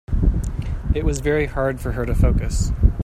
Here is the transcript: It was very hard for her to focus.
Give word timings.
It 0.95 1.05
was 1.05 1.19
very 1.19 1.45
hard 1.45 1.79
for 1.79 1.91
her 1.91 2.07
to 2.07 2.15
focus. 2.15 2.71